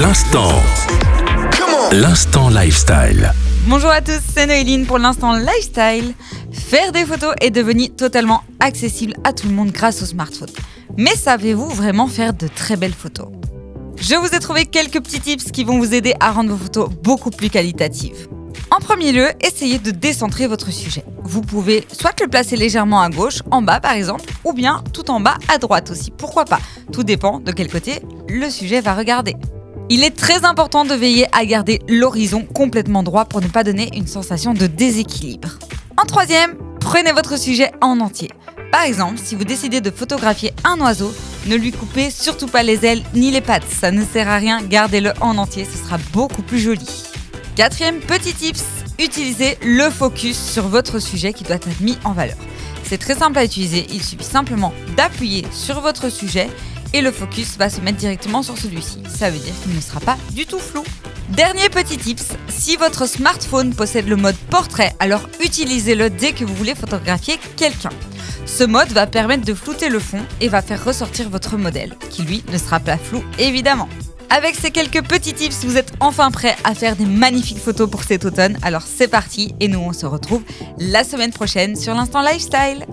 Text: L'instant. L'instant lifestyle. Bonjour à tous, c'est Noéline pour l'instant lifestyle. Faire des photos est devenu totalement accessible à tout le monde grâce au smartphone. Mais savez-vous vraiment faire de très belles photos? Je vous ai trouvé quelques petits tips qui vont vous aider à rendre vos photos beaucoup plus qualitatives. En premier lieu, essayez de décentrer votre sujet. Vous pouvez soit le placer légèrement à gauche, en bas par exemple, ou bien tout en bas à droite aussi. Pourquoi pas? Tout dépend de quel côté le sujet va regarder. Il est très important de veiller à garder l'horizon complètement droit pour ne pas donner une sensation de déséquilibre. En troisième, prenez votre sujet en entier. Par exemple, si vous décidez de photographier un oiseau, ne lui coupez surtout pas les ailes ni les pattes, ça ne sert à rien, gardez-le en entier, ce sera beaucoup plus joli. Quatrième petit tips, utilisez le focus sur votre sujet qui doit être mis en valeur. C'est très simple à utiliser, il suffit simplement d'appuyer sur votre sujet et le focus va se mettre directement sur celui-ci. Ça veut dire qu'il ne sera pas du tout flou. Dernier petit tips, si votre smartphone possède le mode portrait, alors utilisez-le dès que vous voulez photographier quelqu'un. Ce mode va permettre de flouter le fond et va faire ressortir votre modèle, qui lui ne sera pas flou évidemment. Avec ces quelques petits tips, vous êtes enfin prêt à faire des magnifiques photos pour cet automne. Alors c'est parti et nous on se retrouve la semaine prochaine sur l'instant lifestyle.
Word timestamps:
L'instant. 0.00 0.52
L'instant 1.90 2.50
lifestyle. 2.50 3.32
Bonjour 3.66 3.90
à 3.90 4.00
tous, 4.00 4.20
c'est 4.32 4.46
Noéline 4.46 4.86
pour 4.86 4.98
l'instant 4.98 5.32
lifestyle. 5.32 6.14
Faire 6.52 6.92
des 6.92 7.04
photos 7.04 7.34
est 7.40 7.50
devenu 7.50 7.90
totalement 7.90 8.44
accessible 8.60 9.14
à 9.24 9.32
tout 9.32 9.48
le 9.48 9.54
monde 9.54 9.72
grâce 9.72 10.00
au 10.02 10.06
smartphone. 10.06 10.50
Mais 10.96 11.16
savez-vous 11.16 11.68
vraiment 11.70 12.06
faire 12.06 12.32
de 12.32 12.46
très 12.46 12.76
belles 12.76 12.94
photos? 12.94 13.26
Je 13.96 14.14
vous 14.14 14.28
ai 14.28 14.38
trouvé 14.38 14.66
quelques 14.66 15.02
petits 15.02 15.20
tips 15.20 15.50
qui 15.50 15.64
vont 15.64 15.78
vous 15.78 15.92
aider 15.92 16.14
à 16.20 16.30
rendre 16.30 16.50
vos 16.50 16.64
photos 16.64 16.90
beaucoup 17.02 17.30
plus 17.30 17.50
qualitatives. 17.50 18.28
En 18.70 18.78
premier 18.78 19.10
lieu, 19.10 19.30
essayez 19.40 19.80
de 19.80 19.90
décentrer 19.90 20.46
votre 20.46 20.70
sujet. 20.70 21.02
Vous 21.24 21.40
pouvez 21.40 21.84
soit 21.90 22.20
le 22.20 22.28
placer 22.28 22.54
légèrement 22.54 23.00
à 23.00 23.10
gauche, 23.10 23.42
en 23.50 23.62
bas 23.62 23.80
par 23.80 23.92
exemple, 23.92 24.30
ou 24.44 24.52
bien 24.52 24.84
tout 24.92 25.10
en 25.10 25.18
bas 25.18 25.38
à 25.48 25.58
droite 25.58 25.90
aussi. 25.90 26.12
Pourquoi 26.12 26.44
pas? 26.44 26.60
Tout 26.92 27.02
dépend 27.02 27.40
de 27.40 27.50
quel 27.50 27.68
côté 27.68 28.00
le 28.28 28.48
sujet 28.48 28.80
va 28.80 28.94
regarder. 28.94 29.34
Il 29.90 30.04
est 30.04 30.14
très 30.14 30.44
important 30.44 30.84
de 30.84 30.92
veiller 30.92 31.26
à 31.32 31.46
garder 31.46 31.80
l'horizon 31.88 32.44
complètement 32.44 33.02
droit 33.02 33.24
pour 33.24 33.40
ne 33.40 33.48
pas 33.48 33.64
donner 33.64 33.88
une 33.96 34.06
sensation 34.06 34.52
de 34.52 34.66
déséquilibre. 34.66 35.58
En 35.96 36.04
troisième, 36.04 36.56
prenez 36.78 37.10
votre 37.12 37.38
sujet 37.38 37.72
en 37.80 38.00
entier. 38.00 38.30
Par 38.70 38.82
exemple, 38.82 39.16
si 39.16 39.34
vous 39.34 39.44
décidez 39.44 39.80
de 39.80 39.90
photographier 39.90 40.52
un 40.64 40.78
oiseau, 40.80 41.14
ne 41.46 41.56
lui 41.56 41.72
coupez 41.72 42.10
surtout 42.10 42.48
pas 42.48 42.62
les 42.62 42.84
ailes 42.84 43.02
ni 43.14 43.30
les 43.30 43.40
pattes, 43.40 43.64
ça 43.66 43.90
ne 43.90 44.04
sert 44.04 44.28
à 44.28 44.36
rien, 44.36 44.60
gardez-le 44.60 45.12
en 45.22 45.38
entier, 45.38 45.64
ce 45.64 45.82
sera 45.82 45.96
beaucoup 46.12 46.42
plus 46.42 46.58
joli. 46.58 47.04
Quatrième 47.56 48.00
petit 48.00 48.34
tips, 48.34 48.64
utilisez 48.98 49.56
le 49.64 49.88
focus 49.88 50.38
sur 50.38 50.68
votre 50.68 50.98
sujet 50.98 51.32
qui 51.32 51.44
doit 51.44 51.56
être 51.56 51.80
mis 51.80 51.96
en 52.04 52.12
valeur. 52.12 52.36
C'est 52.84 52.98
très 52.98 53.14
simple 53.14 53.38
à 53.38 53.44
utiliser, 53.44 53.86
il 53.90 54.02
suffit 54.02 54.24
simplement 54.24 54.74
d'appuyer 54.98 55.46
sur 55.50 55.80
votre 55.80 56.10
sujet 56.10 56.48
et 56.92 57.00
le 57.00 57.10
focus 57.10 57.56
va 57.56 57.70
se 57.70 57.80
mettre 57.80 57.98
directement 57.98 58.42
sur 58.42 58.56
celui-ci. 58.56 59.02
Ça 59.08 59.30
veut 59.30 59.38
dire 59.38 59.54
qu'il 59.62 59.74
ne 59.74 59.80
sera 59.80 60.00
pas 60.00 60.16
du 60.32 60.46
tout 60.46 60.58
flou. 60.58 60.84
Dernier 61.30 61.68
petit 61.68 61.98
tips, 61.98 62.32
si 62.48 62.76
votre 62.76 63.06
smartphone 63.06 63.74
possède 63.74 64.08
le 64.08 64.16
mode 64.16 64.36
portrait, 64.50 64.94
alors 64.98 65.28
utilisez-le 65.44 66.10
dès 66.10 66.32
que 66.32 66.44
vous 66.44 66.54
voulez 66.54 66.74
photographier 66.74 67.38
quelqu'un. 67.56 67.90
Ce 68.46 68.64
mode 68.64 68.88
va 68.88 69.06
permettre 69.06 69.44
de 69.44 69.52
flouter 69.52 69.90
le 69.90 69.98
fond 69.98 70.20
et 70.40 70.48
va 70.48 70.62
faire 70.62 70.82
ressortir 70.82 71.28
votre 71.28 71.58
modèle, 71.58 71.96
qui 72.08 72.22
lui 72.22 72.42
ne 72.50 72.56
sera 72.56 72.80
pas 72.80 72.96
flou 72.96 73.22
évidemment. 73.38 73.88
Avec 74.30 74.56
ces 74.56 74.70
quelques 74.70 75.02
petits 75.06 75.32
tips, 75.32 75.64
vous 75.64 75.76
êtes 75.76 75.92
enfin 76.00 76.30
prêt 76.30 76.56
à 76.64 76.74
faire 76.74 76.96
des 76.96 77.06
magnifiques 77.06 77.58
photos 77.58 77.90
pour 77.90 78.02
cet 78.04 78.24
automne. 78.24 78.58
Alors 78.62 78.82
c'est 78.82 79.08
parti 79.08 79.54
et 79.60 79.68
nous 79.68 79.80
on 79.80 79.92
se 79.92 80.06
retrouve 80.06 80.42
la 80.78 81.04
semaine 81.04 81.32
prochaine 81.32 81.76
sur 81.76 81.94
l'instant 81.94 82.22
lifestyle. 82.22 82.86